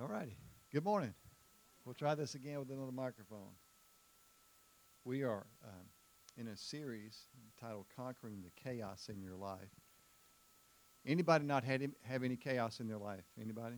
[0.00, 0.38] All righty.
[0.72, 1.12] Good morning.
[1.84, 3.50] We'll try this again with another microphone.
[5.04, 5.84] We are um,
[6.38, 7.26] in a series
[7.60, 9.68] titled "Conquering the Chaos in Your Life."
[11.04, 13.24] Anybody not had have any chaos in their life?
[13.38, 13.76] Anybody?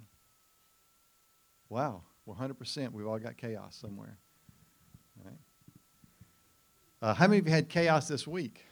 [1.68, 2.02] Wow.
[2.24, 2.92] Well, 100%.
[2.92, 4.16] We've all got chaos somewhere.
[7.00, 8.64] Uh, how many of you had chaos this week?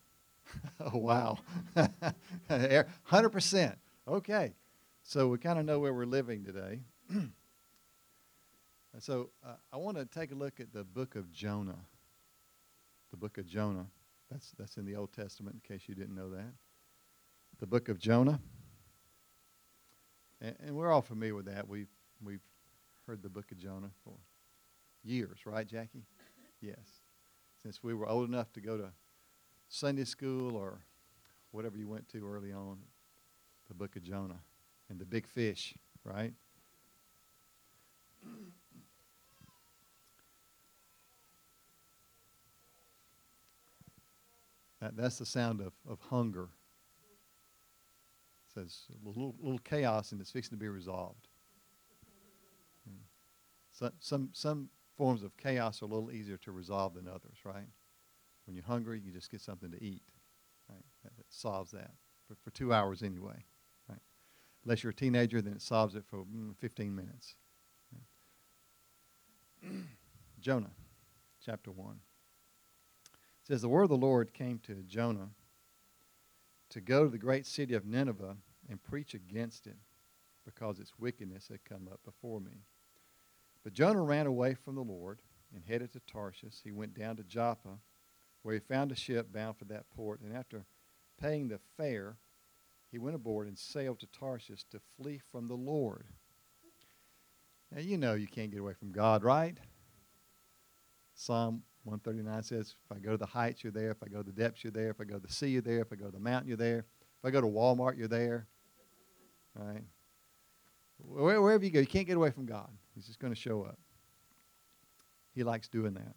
[0.80, 1.38] oh, wow.
[2.50, 3.76] 100%.
[4.08, 4.54] Okay.
[5.08, 6.80] So we kind of know where we're living today.
[8.98, 11.78] so uh, I want to take a look at the book of Jonah.
[13.10, 13.86] The book of Jonah.
[14.30, 16.52] That's, that's in the Old Testament, in case you didn't know that.
[17.58, 18.38] The book of Jonah.
[20.42, 21.66] And, and we're all familiar with that.
[21.66, 21.88] We've,
[22.22, 22.44] we've
[23.06, 24.12] heard the book of Jonah for
[25.02, 26.04] years, right, Jackie?
[26.60, 26.84] Yes.
[27.62, 28.90] Since we were old enough to go to
[29.70, 30.80] Sunday school or
[31.50, 32.76] whatever you went to early on,
[33.68, 34.40] the book of Jonah
[34.90, 35.74] and the big fish,
[36.04, 36.32] right?
[44.80, 46.48] That, that's the sound of, of hunger.
[48.54, 51.28] Says a little, little chaos and it's fixing to be resolved.
[52.88, 53.02] Hmm.
[53.72, 57.68] So, some, some forms of chaos are a little easier to resolve than others, right?
[58.46, 60.02] When you're hungry, you just get something to eat.
[60.68, 60.84] Right?
[61.02, 61.90] That, that solves that
[62.26, 63.44] for, for two hours anyway.
[64.68, 67.36] Unless you're a teenager, then it solves it for mm, 15 minutes.
[70.40, 70.72] Jonah,
[71.42, 71.94] chapter 1.
[71.94, 75.30] It says, The word of the Lord came to Jonah
[76.68, 78.36] to go to the great city of Nineveh
[78.68, 79.78] and preach against it,
[80.44, 82.60] because its wickedness had come up before me.
[83.64, 85.22] But Jonah ran away from the Lord
[85.54, 86.56] and headed to Tarshish.
[86.62, 87.78] He went down to Joppa,
[88.42, 90.66] where he found a ship bound for that port, and after
[91.18, 92.18] paying the fare,
[92.90, 96.06] he went aboard and sailed to Tarshish to flee from the Lord.
[97.70, 99.58] Now, you know you can't get away from God, right?
[101.14, 103.90] Psalm 139 says, If I go to the heights, you're there.
[103.90, 104.90] If I go to the depths, you're there.
[104.90, 105.80] If I go to the sea, you're there.
[105.80, 106.86] If I go to the mountain, you're there.
[107.18, 108.46] If I go to Walmart, you're there.
[109.54, 109.82] Right?
[110.98, 112.70] Wherever you go, you can't get away from God.
[112.94, 113.78] He's just going to show up.
[115.34, 116.14] He likes doing that.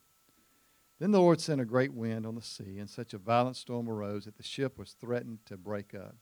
[0.99, 3.89] Then the Lord sent a great wind on the sea, and such a violent storm
[3.89, 6.15] arose that the ship was threatened to break up.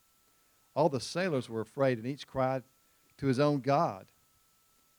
[0.80, 2.64] All the sailors were afraid, and each cried
[3.18, 4.06] to his own God.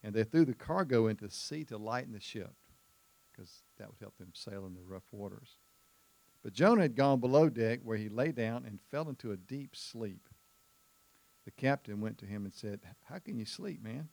[0.02, 2.52] And they threw the cargo into the sea to lighten the ship,
[3.32, 5.56] because that would help them sail in the rough waters.
[6.42, 9.74] But Jonah had gone below deck, where he lay down and fell into a deep
[9.74, 10.28] sleep.
[11.46, 14.10] The captain went to him and said, How can you sleep, man?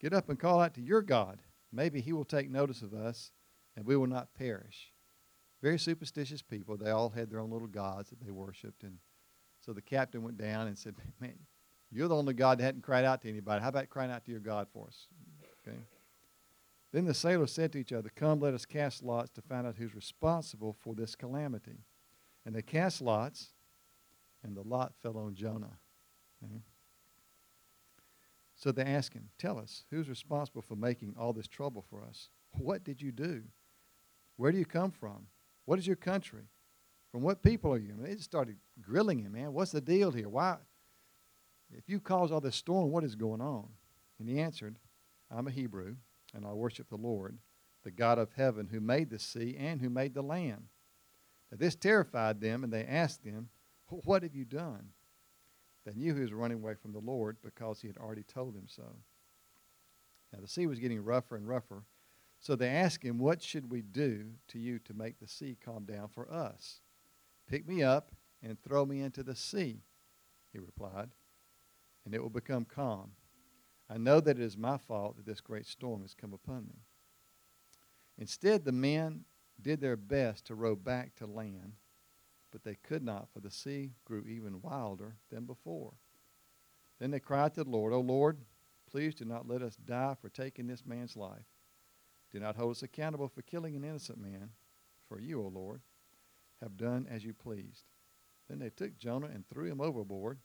[0.00, 1.40] Get up and call out to your God.
[1.72, 3.32] Maybe he will take notice of us
[3.74, 4.92] and we will not perish.
[5.60, 6.76] Very superstitious people.
[6.76, 8.84] They all had their own little gods that they worshiped.
[8.84, 8.98] And
[9.64, 11.38] so the captain went down and said, Man,
[11.90, 13.62] you're the only God that hadn't cried out to anybody.
[13.62, 15.06] How about crying out to your God for us?
[15.66, 15.76] Okay.
[16.92, 19.76] Then the sailors said to each other, Come, let us cast lots to find out
[19.76, 21.84] who's responsible for this calamity.
[22.44, 23.50] And they cast lots,
[24.42, 25.78] and the lot fell on Jonah.
[26.44, 26.62] Okay.
[28.54, 32.28] So they asked him, Tell us, who's responsible for making all this trouble for us?
[32.58, 33.42] What did you do?
[34.36, 35.26] Where do you come from?
[35.64, 36.48] What is your country?
[37.14, 37.94] From what people are you?
[37.96, 39.52] They just started grilling him, man.
[39.52, 40.28] What's the deal here?
[40.28, 40.56] Why?
[41.70, 43.68] If you cause all this storm, what is going on?
[44.18, 44.80] And he answered,
[45.30, 45.94] I'm a Hebrew,
[46.34, 47.38] and I worship the Lord,
[47.84, 50.64] the God of heaven, who made the sea and who made the land.
[51.52, 53.48] Now, this terrified them, and they asked him,
[53.86, 54.88] What have you done?
[55.86, 58.66] They knew he was running away from the Lord because he had already told them
[58.66, 58.96] so.
[60.32, 61.84] Now, the sea was getting rougher and rougher.
[62.40, 65.84] So they asked him, What should we do to you to make the sea calm
[65.84, 66.80] down for us?
[67.48, 68.12] Pick me up
[68.42, 69.82] and throw me into the sea,
[70.52, 71.10] he replied,
[72.04, 73.12] and it will become calm.
[73.88, 76.82] I know that it is my fault that this great storm has come upon me.
[78.16, 79.24] Instead, the men
[79.60, 81.74] did their best to row back to land
[82.54, 85.94] but they could not, for the sea grew even wilder than before.
[87.00, 88.38] Then they cried to the Lord, O Lord,
[88.88, 91.46] please do not let us die for taking this man's life.
[92.30, 94.50] Do not hold us accountable for killing an innocent man,
[95.08, 95.80] for you, O Lord,
[96.62, 97.84] have done as you pleased.
[98.48, 100.38] Then they took Jonah and threw him overboard,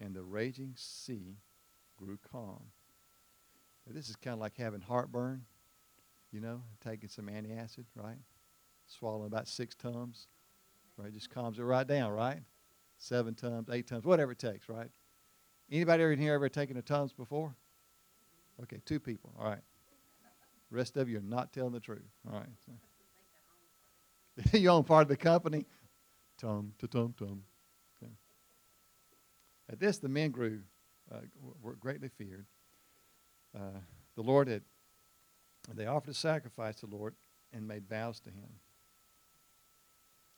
[0.00, 1.36] and the raging sea
[1.96, 2.62] grew calm.
[3.86, 5.44] Now, this is kind of like having heartburn,
[6.32, 8.18] you know, taking some antacid, right?
[8.86, 10.28] Swallowing about six tums
[10.98, 11.12] right?
[11.12, 12.40] Just calms it right down, right?
[12.98, 14.90] Seven tums, eight tums, whatever it takes, right?
[15.70, 17.54] Anybody in here ever taken a tums before?
[18.62, 19.32] Okay, two people.
[19.38, 19.60] All right.
[20.70, 22.02] rest of you are not telling the truth.
[22.30, 22.48] All right.
[22.66, 22.72] So.
[24.52, 25.66] you own part of the company.
[26.40, 27.42] Tum to tum tum.
[29.70, 30.60] At this, the men grew,
[31.12, 31.20] uh,
[31.62, 32.46] were greatly feared.
[33.54, 33.80] uh,
[34.14, 34.62] the Lord had,
[35.74, 37.14] they offered a sacrifice to the Lord
[37.52, 38.48] and made vows to him.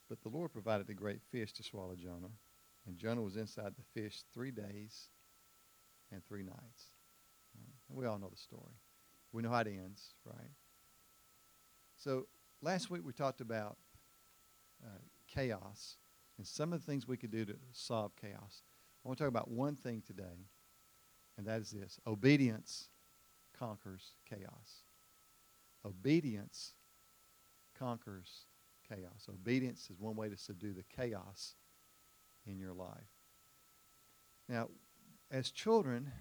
[0.09, 2.31] But the Lord provided a great fish to swallow Jonah,
[2.85, 5.07] and Jonah was inside the fish three days
[6.11, 6.91] and three nights.
[7.89, 8.75] And we all know the story.
[9.31, 10.51] We know how it ends, right?
[11.95, 12.27] So
[12.61, 13.77] last week we talked about
[14.83, 15.97] uh, chaos
[16.37, 18.63] and some of the things we could do to solve chaos.
[19.03, 20.47] I want to talk about one thing today,
[21.37, 22.89] and that is this obedience
[23.57, 24.85] conquers chaos.
[25.85, 26.73] Obedience
[27.77, 28.45] conquers
[28.87, 29.27] chaos.
[29.29, 31.55] Obedience is one way to subdue the chaos
[32.45, 33.11] in your life.
[34.47, 34.69] Now,
[35.31, 36.11] as children,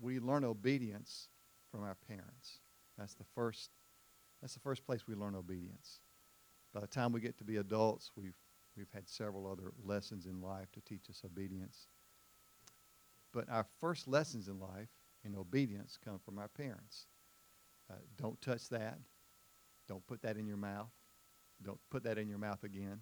[0.00, 1.28] we learn obedience
[1.70, 2.58] from our parents.
[2.98, 3.70] That's the first
[4.40, 6.00] that's the first place we learn obedience.
[6.72, 8.36] By the time we get to be adults, we've
[8.76, 11.86] we've had several other lessons in life to teach us obedience.
[13.32, 14.88] But our first lessons in life
[15.24, 17.06] in obedience come from our parents.
[17.90, 18.98] Uh, don't touch that.
[19.88, 20.90] Don't put that in your mouth.
[21.62, 23.00] Don't put that in your mouth again.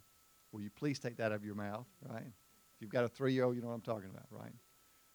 [0.52, 2.26] Will you please take that out of your mouth, right?
[2.26, 4.52] If you've got a three year old, you know what I'm talking about, right?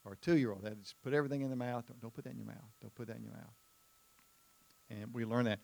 [0.05, 1.85] Or a two year old, that just put everything in the mouth.
[1.87, 2.71] Don't, don't put that in your mouth.
[2.81, 3.53] Don't put that in your mouth.
[4.89, 5.59] And we learn that.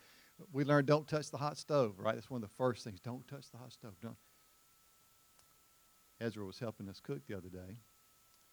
[0.51, 2.15] We learned don't touch the hot stove, right?
[2.15, 2.99] That's one of the first things.
[2.99, 3.93] Don't touch the hot stove.
[4.01, 4.15] Don't.
[6.19, 7.79] Ezra was helping us cook the other day,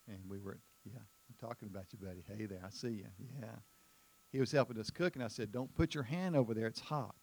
[0.08, 2.25] and we were, yeah, I'm talking about you, buddy.
[2.26, 3.06] Hey there, I see you.
[3.40, 3.56] Yeah.
[4.32, 6.67] He was helping us cook, and I said, Don't put your hand over there.
[6.67, 7.14] It's hot.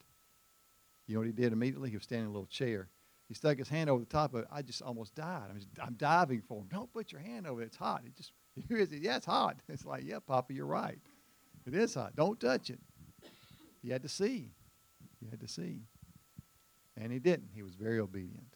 [1.08, 1.90] You know what he did immediately?
[1.90, 2.90] He was standing in a little chair.
[3.28, 4.48] He stuck his hand over the top of it.
[4.52, 5.48] I just almost died.
[5.50, 6.68] I'm, just, I'm diving for him.
[6.72, 7.66] Don't put your hand over it.
[7.66, 8.02] It's hot.
[8.04, 8.32] He just,
[8.68, 9.02] here is it.
[9.02, 9.58] Yeah, it's hot.
[9.70, 11.00] It's like, yeah, Papa, you're right.
[11.66, 12.16] It is hot.
[12.16, 12.80] Don't touch it.
[13.86, 14.50] He had to see.
[15.20, 15.84] He had to see.
[16.98, 17.50] And he didn't.
[17.54, 18.56] He was very obedient.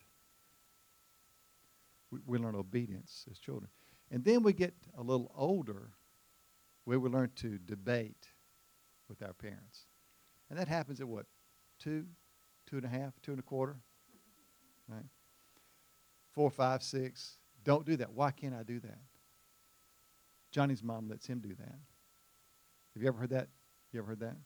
[2.10, 3.70] We, we learn obedience as children.
[4.10, 5.92] And then we get a little older
[6.86, 8.30] where we learn to debate
[9.08, 9.86] with our parents.
[10.50, 11.28] And that happens at what?
[11.78, 12.08] Two,
[12.66, 13.76] two and a half, two and a quarter?
[14.88, 15.06] Right?
[16.34, 17.36] Four, five, six.
[17.64, 18.12] Don't do that.
[18.14, 18.98] Why can't I do that?
[20.52, 21.76] Johnny's mom lets him do that.
[22.96, 23.50] Have you ever heard that?
[23.92, 24.38] You ever heard that?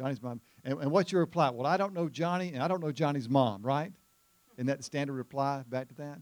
[0.00, 0.40] Johnny's mom.
[0.64, 1.50] And, and what's your reply?
[1.50, 3.92] Well, I don't know Johnny, and I don't know Johnny's mom, right?
[4.56, 6.18] Isn't that the standard reply back to that?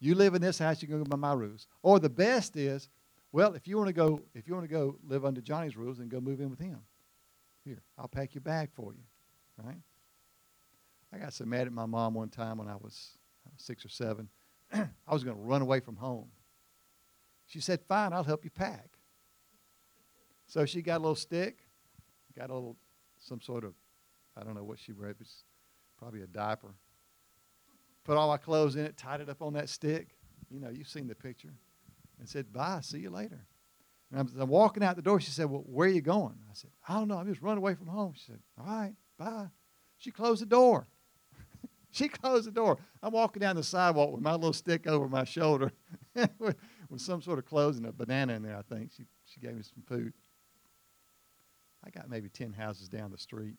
[0.00, 1.68] You live in this house, you can go by my rules.
[1.82, 2.88] Or the best is,
[3.30, 5.98] well, if you want to go, if you want to go live under Johnny's rules,
[5.98, 6.80] then go move in with him.
[7.64, 9.04] Here, I'll pack your bag for you,
[9.62, 9.78] right?
[11.12, 13.18] I got so mad at my mom one time when I was
[13.56, 14.28] six or seven.
[14.72, 16.28] I was going to run away from home.
[17.46, 18.88] She said, Fine, I'll help you pack.
[20.46, 21.58] So she got a little stick,
[22.40, 22.76] got a little,
[23.18, 23.74] some sort of,
[24.36, 25.44] I don't know what she read, it's
[25.98, 26.74] probably a diaper.
[28.04, 30.16] Put all my clothes in it, tied it up on that stick.
[30.48, 31.52] You know, you've seen the picture.
[32.18, 33.46] And said, Bye, see you later.
[34.10, 35.20] And I'm, I'm walking out the door.
[35.20, 36.34] She said, Well, where are you going?
[36.50, 37.18] I said, I don't know.
[37.18, 38.14] I'm just running away from home.
[38.16, 39.48] She said, All right, bye.
[39.98, 40.86] She closed the door.
[41.90, 42.78] she closed the door.
[43.02, 45.72] I'm walking down the sidewalk with my little stick over my shoulder
[46.38, 46.56] with,
[46.88, 48.92] with some sort of clothes and a banana in there, I think.
[48.96, 50.14] She, she gave me some food.
[51.84, 53.56] I got maybe 10 houses down the street.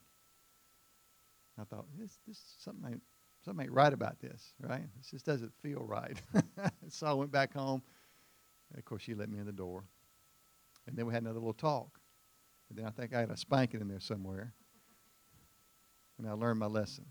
[1.60, 3.02] I thought, this, this something ain't,
[3.44, 4.84] something ain't right about this, right?
[4.98, 6.22] This just doesn't feel right.
[6.90, 7.82] so I went back home.
[8.78, 9.84] Of course, she let me in the door.
[10.88, 12.00] And then we had another little talk.
[12.70, 14.54] And then I think I had a spanking in there somewhere.
[16.18, 17.06] And I learned my lesson.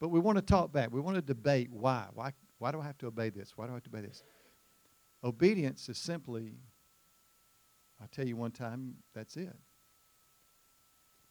[0.00, 0.92] But we want to talk back.
[0.92, 2.06] We want to debate why.
[2.12, 3.52] Why, why do I have to obey this?
[3.56, 4.22] Why do I have to obey this?
[5.22, 6.58] Obedience is simply,
[8.02, 9.56] I tell you one time, that's it.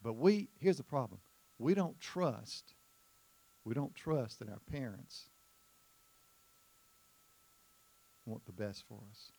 [0.02, 1.20] But we, here's the problem
[1.58, 2.74] we don't trust,
[3.64, 5.30] we don't trust that our parents
[8.26, 9.30] want the best for us.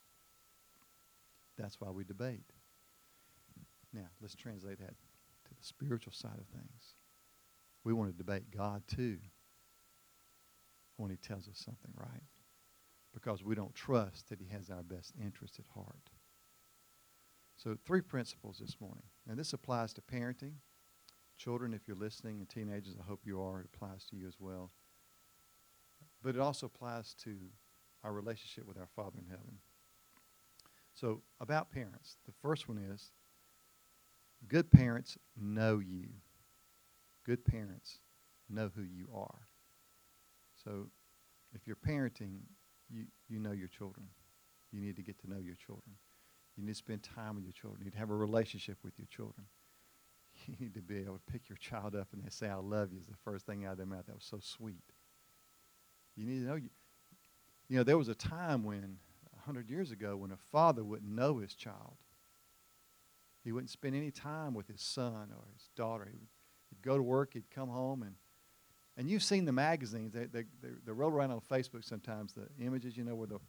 [1.57, 2.51] That's why we debate.
[3.93, 4.93] Now, let's translate that
[5.45, 6.95] to the spiritual side of things.
[7.83, 9.17] We want to debate God too
[10.97, 12.23] when He tells us something right
[13.13, 16.09] because we don't trust that He has our best interest at heart.
[17.57, 19.03] So, three principles this morning.
[19.27, 20.53] And this applies to parenting.
[21.37, 23.61] Children, if you're listening, and teenagers, I hope you are.
[23.61, 24.71] It applies to you as well.
[26.21, 27.35] But it also applies to
[28.03, 29.57] our relationship with our Father in heaven.
[30.93, 33.11] So, about parents, the first one is
[34.47, 36.07] good parents know you.
[37.25, 37.99] Good parents
[38.49, 39.47] know who you are.
[40.63, 40.87] So,
[41.53, 42.39] if you're parenting,
[42.89, 44.07] you, you know your children.
[44.71, 45.95] You need to get to know your children.
[46.57, 47.79] You need to spend time with your children.
[47.81, 49.47] You need to have a relationship with your children.
[50.47, 52.91] You need to be able to pick your child up and they say, I love
[52.91, 54.05] you, is the first thing out of their mouth.
[54.05, 54.83] That was so sweet.
[56.17, 56.69] You need to know you.
[57.69, 58.97] You know, there was a time when
[59.31, 61.95] 100 years ago when a father wouldn't know his child.
[63.45, 66.05] He wouldn't spend any time with his son or his daughter.
[66.11, 66.27] He would,
[66.69, 68.15] he'd go to work, he'd come home, and
[68.97, 70.13] and you've seen the magazines.
[70.13, 73.39] They, they, they, they roll around on Facebook sometimes, the images, you know, where the,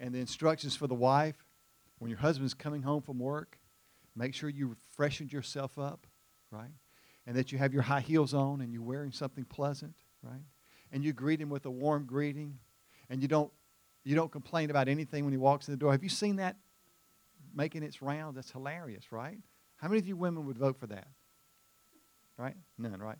[0.00, 1.36] and the instructions for the wife.
[2.00, 3.58] When your husband's coming home from work,
[4.16, 6.06] make sure you freshened yourself up,
[6.50, 6.72] right?
[7.26, 10.42] And that you have your high heels on and you're wearing something pleasant, right?
[10.90, 12.58] And you greet him with a warm greeting,
[13.08, 13.52] and you don't,
[14.02, 15.92] you don't complain about anything when he walks in the door.
[15.92, 16.56] Have you seen that
[17.54, 18.34] making its rounds?
[18.34, 19.38] That's hilarious, right?
[19.76, 21.06] How many of you women would vote for that?
[22.36, 22.56] Right?
[22.78, 23.18] None, right?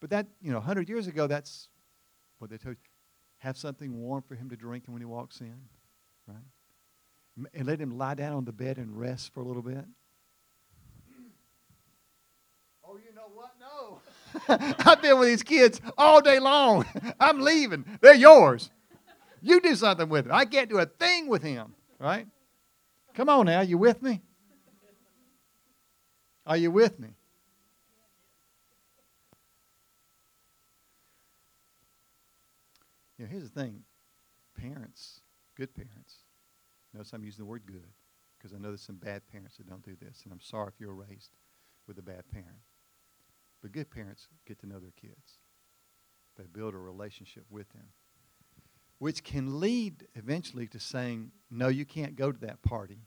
[0.00, 1.68] But that, you know, 100 years ago, that's
[2.38, 2.90] what they told you.
[3.38, 5.54] Have something warm for him to drink when he walks in,
[6.26, 6.44] right?
[7.52, 9.84] And let him lie down on the bed and rest for a little bit.
[12.86, 13.54] Oh, you know what?
[13.58, 14.00] No.
[14.90, 16.84] I've been with these kids all day long.
[17.20, 17.84] I'm leaving.
[18.00, 18.70] They're yours.
[19.42, 20.34] You do something with them.
[20.34, 22.26] I can't do a thing with him, right?
[23.14, 23.60] Come on now.
[23.62, 24.22] You with me?
[26.46, 27.08] Are you with me?
[33.18, 33.82] You know, here's the thing
[34.56, 35.20] parents,
[35.56, 36.03] good parents,
[36.94, 37.92] notice I'm using the word good
[38.38, 40.80] because I know there's some bad parents that don't do this, and I'm sorry if
[40.80, 41.30] you were raised
[41.86, 42.58] with a bad parent.
[43.62, 45.38] But good parents get to know their kids,
[46.36, 47.88] they build a relationship with them,
[48.98, 53.00] which can lead eventually to saying, No, you can't go to that party.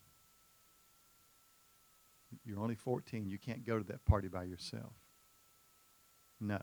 [2.43, 3.29] You're only 14.
[3.29, 4.93] You can't go to that party by yourself.
[6.39, 6.61] No.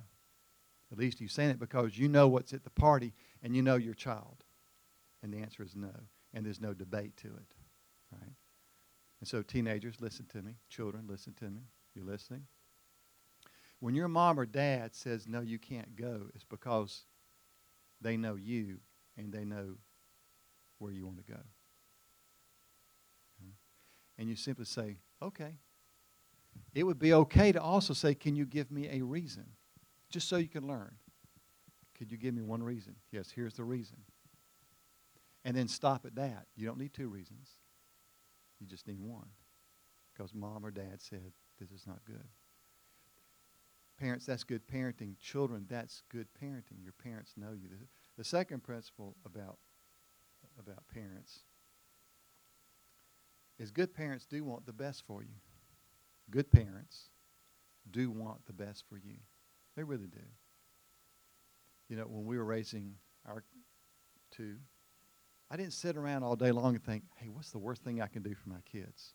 [0.92, 3.76] At least you're saying it because you know what's at the party and you know
[3.76, 4.44] your child.
[5.22, 5.92] And the answer is no.
[6.34, 7.54] And there's no debate to it.
[8.12, 8.32] Right?
[9.20, 10.56] And so, teenagers, listen to me.
[10.68, 11.62] Children, listen to me.
[11.94, 12.46] You listening?
[13.80, 17.04] When your mom or dad says, no, you can't go, it's because
[18.00, 18.78] they know you
[19.16, 19.76] and they know
[20.78, 21.40] where you want to go.
[24.18, 25.54] And you simply say, okay.
[26.74, 29.46] It would be okay to also say, can you give me a reason?
[30.14, 30.94] just so you can learn.
[31.98, 32.94] Could you give me one reason?
[33.10, 33.96] Yes, here's the reason.
[35.44, 36.46] And then stop at that.
[36.56, 37.50] You don't need two reasons.
[38.60, 39.28] You just need one.
[40.12, 42.24] Because mom or dad said, this is not good.
[43.98, 45.18] Parents, that's good parenting.
[45.20, 46.82] Children, that's good parenting.
[46.82, 47.70] Your parents know you.
[48.16, 49.58] The second principle about,
[50.58, 51.40] about parents
[53.58, 55.36] is good parents do want the best for you.
[56.30, 57.10] Good parents
[57.90, 59.16] do want the best for you.
[59.76, 60.18] They really do.
[61.88, 62.94] You know, when we were raising
[63.28, 63.44] our
[64.30, 64.56] two,
[65.50, 68.06] I didn't sit around all day long and think, hey, what's the worst thing I
[68.06, 69.14] can do for my kids?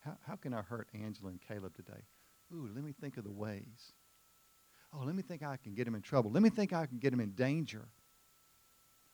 [0.00, 2.02] How, how can I hurt Angela and Caleb today?
[2.52, 3.92] Ooh, let me think of the ways.
[4.92, 6.30] Oh, let me think I can get them in trouble.
[6.30, 7.88] Let me think I can get them in danger.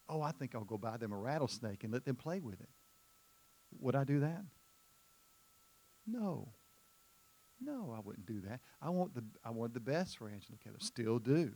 [0.08, 2.68] Oh, I think I'll go buy them a rattlesnake and let them play with it.
[3.78, 4.42] Would I do that?
[6.06, 6.52] No.
[7.60, 8.60] No, I wouldn't do that.
[8.82, 10.82] I want the I want the best for Angela and Caleb.
[10.82, 11.52] Still do.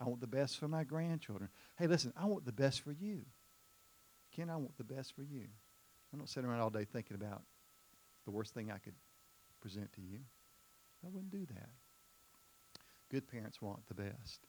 [0.00, 1.50] I want the best for my grandchildren.
[1.78, 3.22] Hey, listen, I want the best for you.
[4.34, 5.46] Ken, I want the best for you.
[6.12, 7.42] I'm not sitting around all day thinking about
[8.24, 8.94] the worst thing I could
[9.60, 10.18] present to you.
[11.04, 11.68] I wouldn't do that.
[13.10, 14.40] Good parents want the best.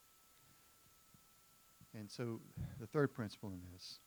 [1.97, 2.39] And so
[2.79, 3.99] the third principle in this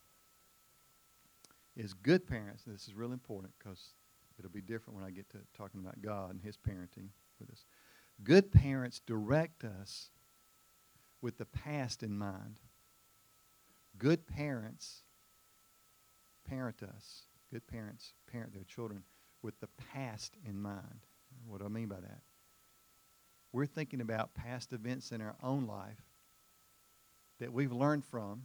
[1.77, 3.93] is good parents, this is real important because
[4.39, 7.09] It'll be different when I get to talking about God and His parenting
[7.41, 7.65] with us.
[8.23, 10.11] Good parents direct us
[11.21, 12.61] with the past in mind.
[13.99, 15.03] Good parents
[16.49, 17.23] parent us.
[17.53, 19.03] Good parents parent their children
[19.43, 21.07] with the past in mind.
[21.47, 22.21] What do I mean by that?
[23.53, 26.03] We're thinking about past events in our own life
[27.41, 28.43] that we've learned from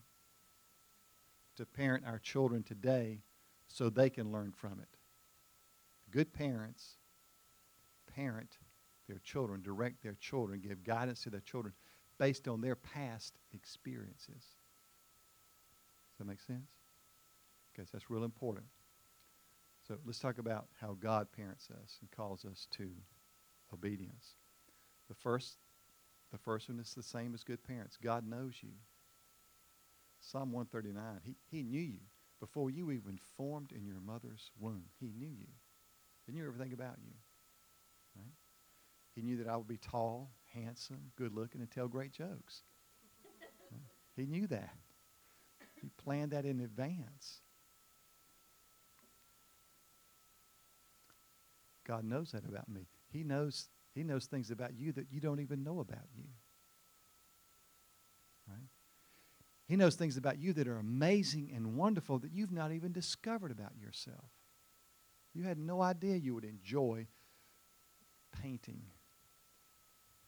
[1.57, 3.19] to parent our children today
[3.67, 4.97] so they can learn from it.
[6.11, 6.97] Good parents
[8.15, 8.57] parent
[9.07, 11.73] their children, direct their children, give guidance to their children
[12.17, 14.29] based on their past experiences.
[14.29, 16.69] Does that make sense?
[17.77, 18.67] So that's real important.
[19.87, 22.89] So let's talk about how God parents us and calls us to
[23.73, 24.35] obedience.
[25.09, 25.57] The first,
[26.31, 27.97] the first one is the same as good parents.
[28.01, 28.71] God knows you.
[30.21, 31.99] Psalm 139, he, he knew you.
[32.39, 35.47] Before you even formed in your mother's womb, he knew you.
[36.25, 37.13] He knew everything about you.
[38.15, 38.33] Right?
[39.15, 42.63] He knew that I would be tall, handsome, good looking, and tell great jokes.
[44.15, 44.75] He knew that.
[45.81, 47.41] He planned that in advance.
[51.85, 52.87] God knows that about me.
[53.09, 56.23] He knows he knows things about you that you don't even know about you.
[58.47, 58.67] Right?
[59.67, 63.51] He knows things about you that are amazing and wonderful that you've not even discovered
[63.51, 64.31] about yourself.
[65.33, 67.07] You had no idea you would enjoy
[68.41, 68.81] painting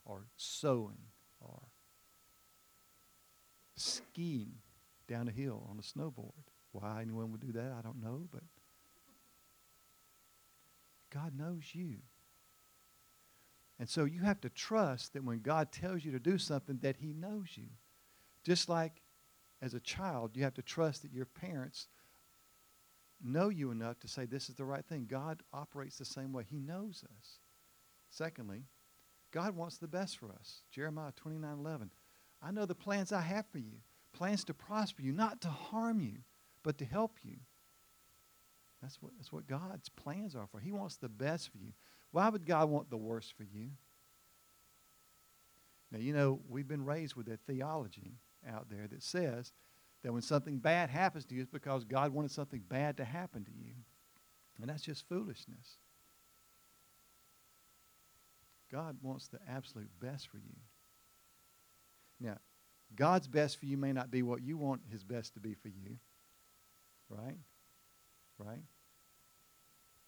[0.06, 0.98] or sewing
[1.40, 1.60] or
[3.76, 4.54] skiing
[5.08, 6.32] down a hill on a snowboard.
[6.72, 8.44] Why anyone would do that, I don't know, but
[11.10, 11.98] God knows you.
[13.80, 16.98] And so you have to trust that when God tells you to do something that
[16.98, 17.68] he knows you.
[18.44, 19.02] Just like
[19.62, 21.88] as a child, you have to trust that your parents
[23.24, 25.08] know you enough to say this is the right thing.
[25.10, 26.46] God operates the same way.
[26.50, 27.40] He knows us.
[28.10, 28.64] Secondly,
[29.32, 30.62] God wants the best for us.
[30.72, 31.92] Jeremiah 29 11.
[32.42, 33.80] I know the plans I have for you
[34.14, 36.20] plans to prosper you, not to harm you,
[36.64, 37.36] but to help you.
[38.86, 40.60] That's what, that's what God's plans are for.
[40.60, 41.74] He wants the best for you.
[42.12, 43.72] Why would God want the worst for you?
[45.92, 49.54] Now, you know, we've been raised with a theology out there that says
[50.04, 53.44] that when something bad happens to you, it's because God wanted something bad to happen
[53.46, 53.74] to you.
[54.62, 55.78] And that's just foolishness.
[58.72, 60.58] God wants the absolute best for you.
[62.20, 62.38] Now,
[62.96, 65.70] God's best for you may not be what you want his best to be for
[65.70, 65.98] you.
[67.10, 67.40] Right?
[68.38, 68.62] Right?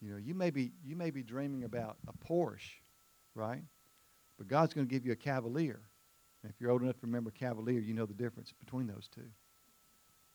[0.01, 2.69] You know, you may be you may be dreaming about a Porsche,
[3.33, 3.63] right?
[4.37, 5.81] But God's going to give you a Cavalier.
[6.43, 9.29] And if you're old enough to remember Cavalier, you know the difference between those two.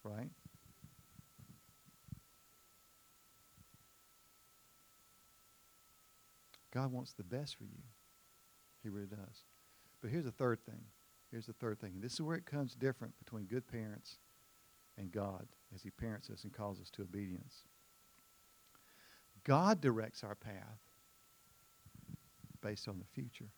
[0.02, 0.30] Right?
[6.72, 7.82] God wants the best for you.
[8.82, 9.44] He really does.
[10.00, 10.80] But here's the third thing.
[11.30, 11.92] Here's the third thing.
[11.94, 14.18] And this is where it comes different between good parents
[14.98, 17.62] and God as He parents us and calls us to obedience.
[19.44, 20.78] God directs our path
[22.60, 23.50] based on the future,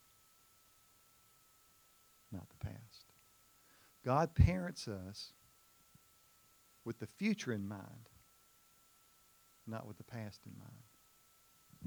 [2.33, 3.05] not the past.
[4.05, 5.33] God parents us
[6.85, 8.09] with the future in mind,
[9.67, 10.73] not with the past in mind.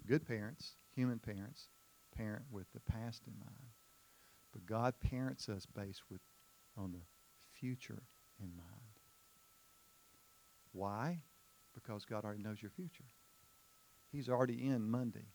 [0.07, 1.69] Good parents, human parents,
[2.15, 3.71] parent with the past in mind.
[4.53, 6.21] But God parents us based with
[6.77, 7.01] on the
[7.59, 8.03] future
[8.39, 8.69] in mind.
[10.71, 11.21] Why?
[11.73, 13.05] Because God already knows your future.
[14.17, 15.27] He's already in Monday.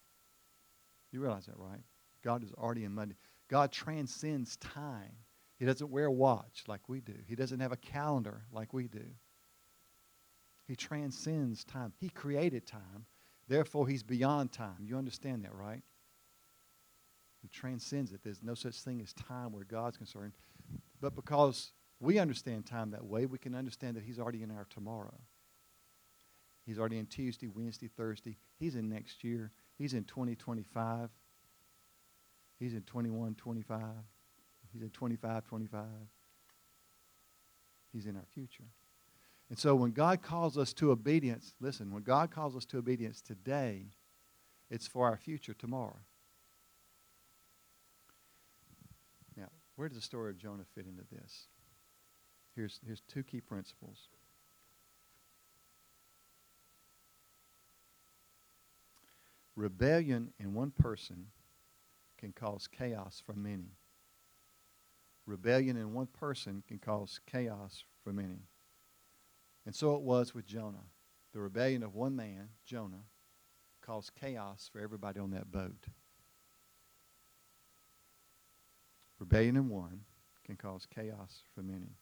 [1.12, 1.84] You realize that, right?
[2.24, 3.14] God is already in Monday.
[3.48, 5.12] God transcends time.
[5.56, 7.14] He doesn't wear a watch like we do.
[7.28, 9.04] He doesn't have a calendar like we do.
[10.66, 11.92] He transcends time.
[12.00, 13.06] He created time.
[13.46, 14.78] Therefore, he's beyond time.
[14.80, 15.82] You understand that, right?
[17.40, 18.24] He transcends it.
[18.24, 20.32] There's no such thing as time where God's concerned.
[21.00, 24.66] But because we understand time that way, we can understand that he's already in our
[24.70, 25.20] tomorrow.
[26.66, 28.36] He's already in Tuesday, Wednesday, Thursday.
[28.58, 29.50] He's in next year.
[29.78, 31.10] He's in 2025.
[32.58, 33.80] He's in 21, 25.
[34.72, 35.82] He's in 25, 25.
[37.92, 38.64] He's in our future.
[39.50, 43.20] And so when God calls us to obedience, listen, when God calls us to obedience
[43.20, 43.86] today,
[44.70, 45.98] it's for our future tomorrow.
[49.36, 51.48] Now, where does the story of Jonah fit into this?
[52.54, 54.08] Here's, here's two key principles.
[59.62, 61.26] Rebellion in one person
[62.18, 63.76] can cause chaos for many.
[65.24, 68.48] Rebellion in one person can cause chaos for many.
[69.64, 70.86] And so it was with Jonah.
[71.32, 73.04] The rebellion of one man, Jonah,
[73.80, 75.86] caused chaos for everybody on that boat.
[79.20, 80.00] Rebellion in one
[80.44, 81.94] can cause chaos for many.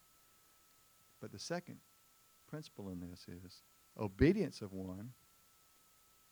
[1.20, 1.76] But the second
[2.48, 3.64] principle in this is
[3.98, 5.10] obedience of one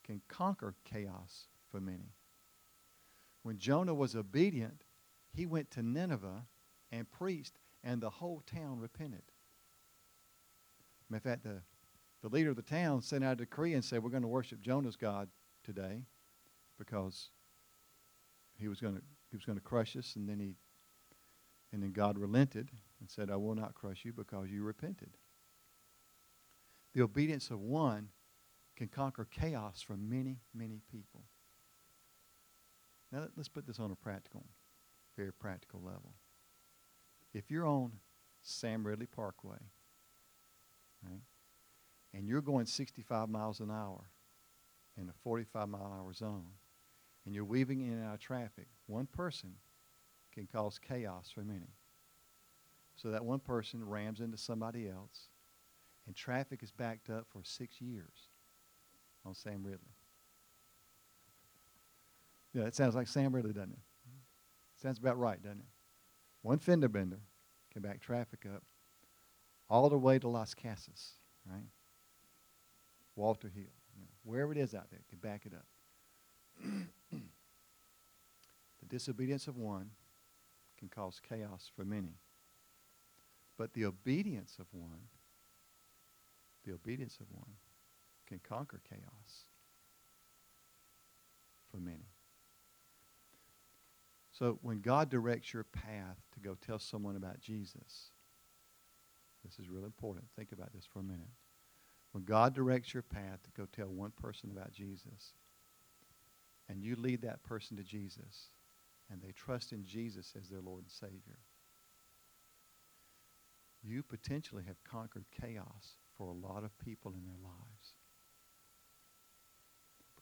[0.08, 2.14] can conquer chaos for many.
[3.42, 4.84] When Jonah was obedient,
[5.34, 6.46] he went to Nineveh
[6.90, 9.22] and preached, and the whole town repented.
[11.12, 11.60] In fact, the,
[12.22, 14.60] the leader of the town sent out a decree and said, We're going to worship
[14.60, 15.28] Jonah's God
[15.62, 16.04] today
[16.78, 17.28] because
[18.58, 20.54] he was going to he was going to crush us and then he
[21.70, 25.10] and then God relented and said I will not crush you because you repented.
[26.94, 28.08] The obedience of one
[28.78, 31.24] can conquer chaos for many, many people.
[33.10, 34.46] Now, let's put this on a practical,
[35.16, 36.12] very practical level.
[37.34, 37.90] If you're on
[38.40, 39.58] Sam Ridley Parkway,
[41.02, 41.22] right,
[42.14, 44.10] and you're going 65 miles an hour
[44.96, 46.52] in a 45 mile an hour zone,
[47.26, 49.54] and you're weaving in and out of traffic, one person
[50.32, 51.74] can cause chaos for many.
[52.94, 55.30] So that one person rams into somebody else,
[56.06, 58.27] and traffic is backed up for six years
[59.28, 59.78] on Sam Ridley.
[62.54, 63.78] Yeah, it sounds like Sam Ridley, doesn't it?
[64.08, 64.18] Mm-hmm.
[64.82, 65.66] Sounds about right, doesn't it?
[66.42, 67.20] One fender bender
[67.72, 68.62] can back traffic up
[69.68, 71.10] all the way to Lascassas,
[71.46, 71.66] right?
[73.16, 73.64] Walter Hill,
[73.94, 75.66] you know, wherever it is out there, can back it up.
[77.12, 79.90] the disobedience of one
[80.78, 82.14] can cause chaos for many.
[83.58, 85.08] But the obedience of one,
[86.64, 87.56] the obedience of one,
[88.28, 89.44] can conquer chaos
[91.70, 92.08] for many.
[94.32, 98.10] So when God directs your path to go tell someone about Jesus,
[99.44, 100.26] this is really important.
[100.36, 101.30] Think about this for a minute.
[102.12, 105.32] When God directs your path to go tell one person about Jesus,
[106.68, 108.50] and you lead that person to Jesus,
[109.10, 111.38] and they trust in Jesus as their Lord and Savior,
[113.82, 117.94] you potentially have conquered chaos for a lot of people in their lives.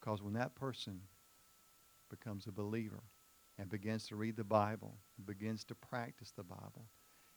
[0.06, 1.00] Because when that person
[2.10, 3.02] becomes a believer
[3.58, 6.86] and begins to read the Bible, begins to practice the Bible,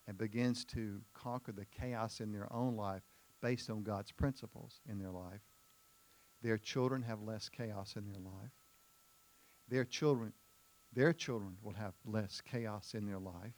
[0.05, 3.01] and begins to conquer the chaos in their own life
[3.41, 5.41] based on God's principles in their life,
[6.43, 8.51] their children have less chaos in their life.
[9.67, 10.33] Their children,
[10.93, 13.55] their children will have less chaos in their life.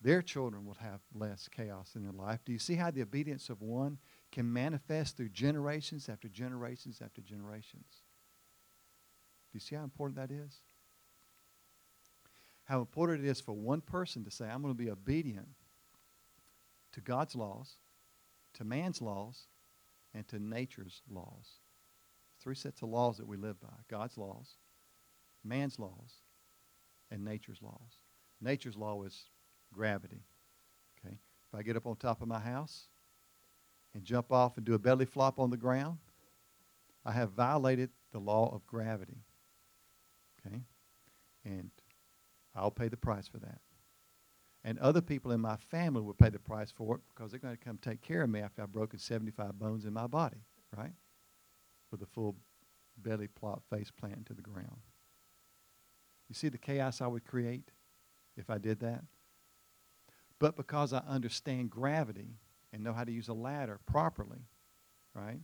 [0.00, 2.38] Their children will have less chaos in their life.
[2.44, 3.98] Do you see how the obedience of one
[4.30, 8.04] can manifest through generations after generations after generations?
[9.52, 10.60] Do you see how important that is?
[12.64, 15.48] How important it is for one person to say, I'm going to be obedient
[16.92, 17.76] to God's laws,
[18.54, 19.46] to man's laws,
[20.14, 21.60] and to nature's laws.
[22.40, 24.56] Three sets of laws that we live by God's laws,
[25.44, 26.14] man's laws,
[27.10, 27.98] and nature's laws.
[28.40, 29.24] Nature's law is
[29.72, 30.24] gravity.
[30.98, 31.14] Okay?
[31.48, 32.88] If I get up on top of my house
[33.94, 35.98] and jump off and do a belly flop on the ground,
[37.04, 39.18] I have violated the law of gravity.
[40.46, 40.62] Okay?
[41.44, 41.70] And
[42.54, 43.60] I'll pay the price for that.
[44.64, 47.56] And other people in my family will pay the price for it because they're going
[47.56, 50.44] to come take care of me after I've broken 75 bones in my body,
[50.76, 50.92] right?
[51.90, 52.36] With a full
[52.96, 54.82] belly plop face plant into the ground.
[56.28, 57.72] You see the chaos I would create
[58.36, 59.02] if I did that?
[60.38, 62.36] But because I understand gravity
[62.72, 64.46] and know how to use a ladder properly,
[65.14, 65.40] right?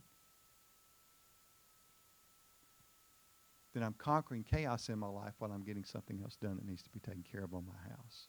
[3.79, 6.83] Then I'm conquering chaos in my life while I'm getting something else done that needs
[6.83, 8.27] to be taken care of on my house.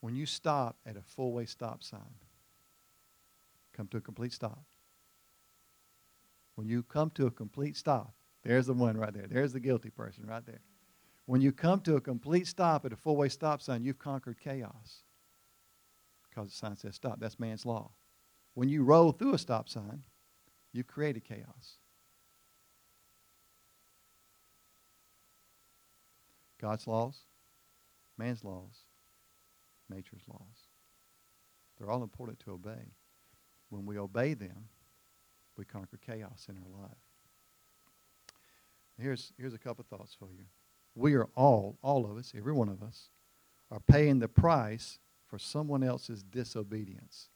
[0.00, 2.18] When you stop at a full way stop sign,
[3.72, 4.64] come to a complete stop.
[6.56, 9.28] When you come to a complete stop, there's the one right there.
[9.28, 10.60] There's the guilty person right there.
[11.26, 14.40] When you come to a complete stop at a full way stop sign, you've conquered
[14.40, 15.04] chaos
[16.28, 17.20] because the sign says stop.
[17.20, 17.92] That's man's law.
[18.54, 20.02] When you roll through a stop sign,
[20.72, 21.78] you've created chaos.
[26.64, 27.18] God's laws,
[28.16, 28.86] man's laws,
[29.90, 30.70] nature's laws.
[31.76, 32.94] They're all important to obey.
[33.68, 34.68] When we obey them,
[35.58, 36.96] we conquer chaos in our life.
[38.98, 40.46] Here's, here's a couple thoughts for you.
[40.94, 43.10] We are all, all of us, every one of us,
[43.70, 47.28] are paying the price for someone else's disobedience.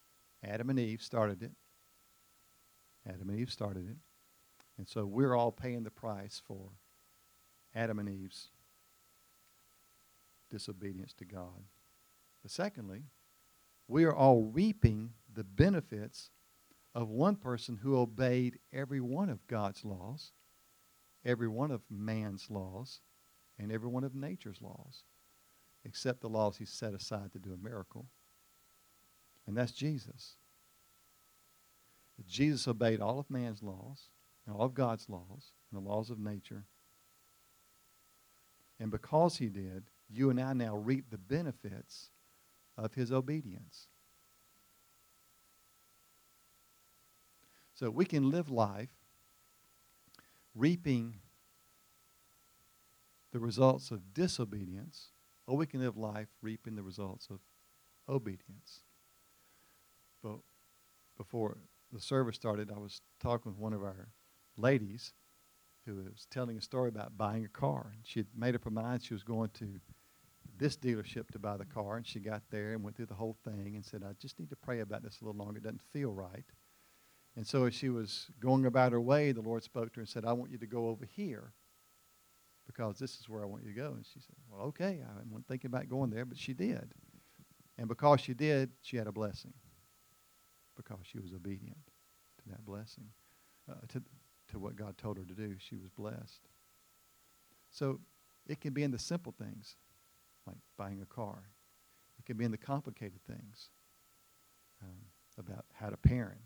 [0.43, 1.51] Adam and Eve started it.
[3.07, 3.97] Adam and Eve started it.
[4.79, 6.71] And so we're all paying the price for
[7.75, 8.49] Adam and Eve's
[10.49, 11.63] disobedience to God.
[12.41, 13.03] But secondly,
[13.87, 16.29] we are all reaping the benefits
[16.95, 20.31] of one person who obeyed every one of God's laws,
[21.25, 23.01] every one of man's laws,
[23.57, 25.03] and every one of nature's laws,
[25.83, 28.07] except the laws he set aside to do a miracle.
[29.45, 30.35] And that's Jesus.
[32.27, 34.09] Jesus obeyed all of man's laws,
[34.45, 36.65] and all of God's laws, and the laws of nature.
[38.79, 42.09] And because he did, you and I now reap the benefits
[42.77, 43.87] of his obedience.
[47.75, 48.89] So we can live life
[50.55, 51.15] reaping
[53.31, 55.09] the results of disobedience,
[55.47, 57.39] or we can live life reaping the results of
[58.07, 58.81] obedience.
[60.23, 60.39] But
[61.17, 61.57] before
[61.93, 64.09] the service started, I was talking with one of our
[64.57, 65.13] ladies
[65.85, 67.93] who was telling a story about buying a car.
[68.03, 69.79] She had made up her mind she was going to
[70.59, 73.37] this dealership to buy the car, and she got there and went through the whole
[73.43, 75.57] thing and said, I just need to pray about this a little longer.
[75.57, 76.45] It doesn't feel right.
[77.35, 80.09] And so as she was going about her way, the Lord spoke to her and
[80.09, 81.53] said, I want you to go over here
[82.67, 83.93] because this is where I want you to go.
[83.93, 84.99] And she said, Well, okay.
[85.03, 86.93] I wasn't thinking about going there, but she did.
[87.77, 89.53] And because she did, she had a blessing
[90.75, 91.77] because she was obedient
[92.43, 93.07] to that blessing,
[93.69, 94.01] uh, to,
[94.51, 95.55] to what God told her to do.
[95.57, 96.47] She was blessed.
[97.71, 97.99] So
[98.47, 99.77] it can be in the simple things
[100.49, 101.43] like buying a car.
[102.17, 103.69] It can be in the complicated things
[104.83, 104.97] um,
[105.37, 106.41] about how to parent,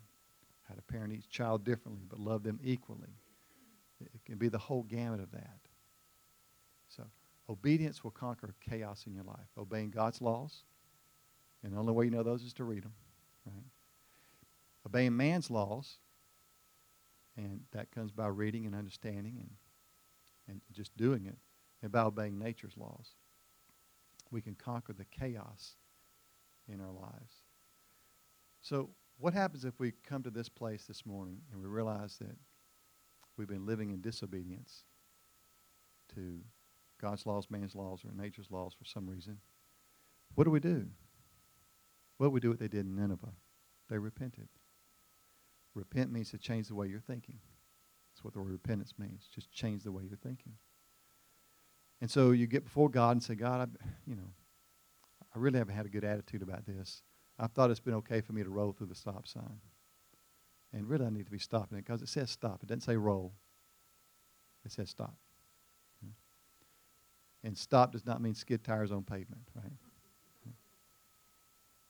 [0.68, 3.16] how to parent each child differently, but love them equally.
[4.00, 5.60] It, can be the whole gamut of that.
[6.88, 7.04] So,
[7.48, 9.48] obedience will conquer chaos in your life.
[9.56, 10.64] Obeying God's laws,
[11.62, 12.92] and the only way you know those is to read them,
[13.46, 13.64] right?
[14.86, 15.98] Obeying man's laws,
[17.36, 19.50] and that comes by reading and understanding and,
[20.48, 21.38] and just doing it,
[21.82, 23.14] and by obeying nature's laws.
[24.34, 25.76] We can conquer the chaos
[26.66, 27.44] in our lives.
[28.62, 32.34] So, what happens if we come to this place this morning and we realize that
[33.36, 34.82] we've been living in disobedience
[36.16, 36.40] to
[37.00, 39.38] God's laws, man's laws, or nature's laws for some reason?
[40.34, 40.88] What do we do?
[42.18, 43.34] Well, we do what they did in Nineveh.
[43.88, 44.48] They repented.
[45.76, 47.38] Repent means to change the way you're thinking.
[48.12, 49.28] That's what the word repentance means.
[49.32, 50.54] Just change the way you're thinking.
[52.00, 54.30] And so you get before God and say, God, I, you know,
[55.34, 57.02] I really haven't had a good attitude about this.
[57.38, 59.60] I thought it's been okay for me to roll through the stop sign.
[60.72, 62.62] And really, I need to be stopping it because it says stop.
[62.62, 63.32] It doesn't say roll.
[64.64, 65.14] It says stop.
[67.44, 69.72] And stop does not mean skid tires on pavement, right?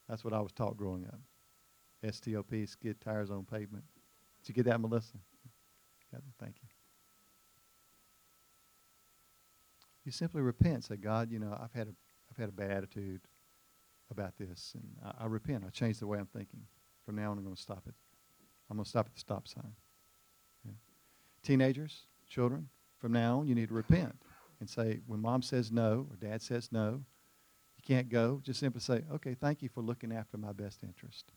[0.08, 1.20] That's what I was taught growing up.
[2.02, 3.84] S-T-O-P, skid tires on pavement.
[4.42, 5.16] Did you get that, Melissa?
[6.12, 6.24] Got it.
[6.38, 6.68] Thank you.
[10.04, 10.84] You simply repent.
[10.84, 11.94] Say, God, you know, I've had a,
[12.30, 13.22] I've had a bad attitude
[14.10, 15.64] about this, and I, I repent.
[15.66, 16.60] I change the way I'm thinking.
[17.04, 17.94] From now on, I'm going to stop it.
[18.70, 19.72] I'm going to stop at the stop sign.
[20.64, 20.72] Yeah.
[21.42, 24.16] Teenagers, children, from now on, you need to repent
[24.60, 27.02] and say, when mom says no or dad says no,
[27.76, 31.32] you can't go, just simply say, okay, thank you for looking after my best interest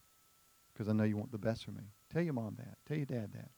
[0.72, 1.84] because I know you want the best for me.
[2.14, 2.78] Tell your mom that.
[2.88, 3.50] Tell your dad that.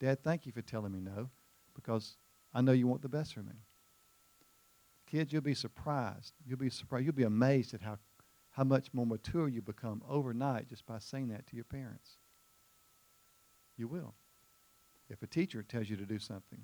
[0.00, 1.30] Dad, thank you for telling me no
[1.74, 2.16] because
[2.52, 3.54] I know you want the best for me.
[5.14, 6.32] Kids, you'll be surprised.
[6.44, 7.04] You'll be surprised.
[7.04, 7.98] You'll be amazed at how,
[8.50, 12.16] how much more mature you become overnight just by saying that to your parents.
[13.76, 14.14] You will.
[15.08, 16.62] If a teacher tells you to do something,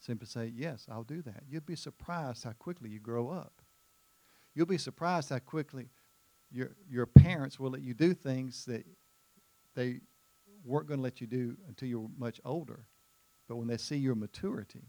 [0.00, 1.42] simply say, Yes, I'll do that.
[1.46, 3.60] You'll be surprised how quickly you grow up.
[4.54, 5.90] You'll be surprised how quickly
[6.50, 8.86] your, your parents will let you do things that
[9.74, 10.00] they
[10.64, 12.86] weren't going to let you do until you were much older.
[13.46, 14.84] But when they see your maturity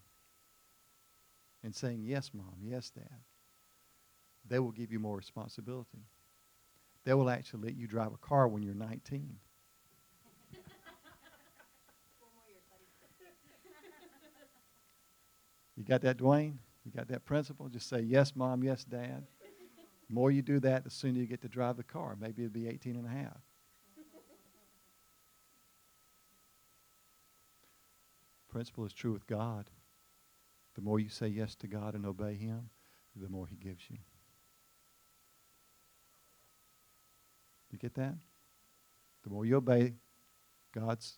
[1.64, 3.24] and saying, Yes, mom, yes, dad,
[4.48, 6.06] they will give you more responsibility.
[7.06, 9.38] They will actually let you drive a car when you're 19.
[15.78, 16.58] You got that, Dwayne?
[16.84, 17.70] You got that principle?
[17.70, 19.26] Just say, yes, mom, yes, dad.
[20.10, 22.18] The more you do that, the sooner you get to drive the car.
[22.20, 23.38] Maybe it'll be 18 and a half.
[28.50, 29.70] Principle is true with God.
[30.80, 32.70] The more you say yes to God and obey Him,
[33.14, 33.98] the more He gives you.
[37.70, 38.16] You get that?
[39.26, 39.96] The more you obey
[40.74, 41.18] God's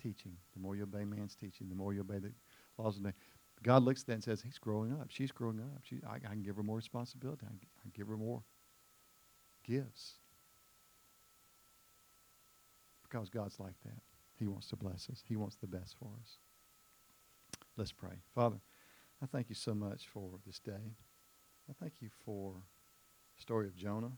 [0.00, 2.30] teaching, the more you obey man's teaching, the more you obey the
[2.78, 3.12] laws of the
[3.64, 5.06] God looks at that and says, He's growing up.
[5.08, 5.82] She's growing up.
[5.82, 7.46] She, I, I can give her more responsibility.
[7.46, 8.44] I, I give her more
[9.66, 10.12] gifts.
[13.02, 13.98] Because God's like that.
[14.38, 16.38] He wants to bless us, He wants the best for us.
[17.78, 18.18] Let's pray.
[18.34, 18.56] Father,
[19.22, 20.96] I thank you so much for this day.
[21.70, 22.54] I thank you for
[23.36, 24.10] the story of Jonah,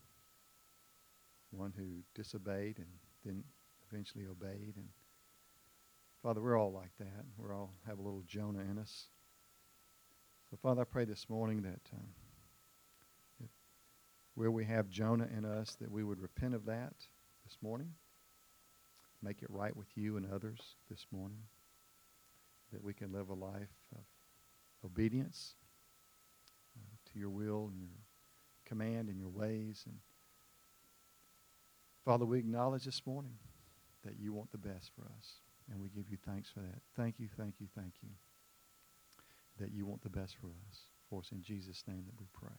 [1.51, 2.87] one who disobeyed and
[3.23, 3.43] then
[3.87, 4.73] eventually obeyed.
[4.77, 4.87] And
[6.23, 7.23] Father, we're all like that.
[7.37, 9.09] We all have a little Jonah in us.
[10.49, 13.47] So, Father, I pray this morning that um,
[14.33, 16.95] where we have Jonah in us, that we would repent of that
[17.45, 17.93] this morning,
[19.21, 21.43] make it right with you and others this morning,
[22.71, 24.03] that we can live a life of
[24.85, 25.55] obedience
[26.77, 27.99] uh, to your will and your
[28.65, 29.83] command and your ways.
[29.85, 29.97] And
[32.05, 33.37] Father, we acknowledge this morning
[34.05, 35.33] that you want the best for us,
[35.71, 36.81] and we give you thanks for that.
[36.95, 38.09] Thank you, thank you, thank you
[39.59, 40.79] that you want the best for us.
[41.09, 42.57] For us in Jesus' name that we pray.